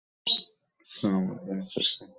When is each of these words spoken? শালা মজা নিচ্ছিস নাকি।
শালা 0.85 1.19
মজা 1.25 1.53
নিচ্ছিস 1.57 1.87
নাকি। 1.97 2.05